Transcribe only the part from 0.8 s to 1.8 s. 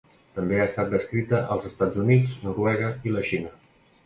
descrita als